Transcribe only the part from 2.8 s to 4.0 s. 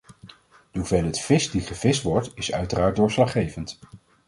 doorslaggevend.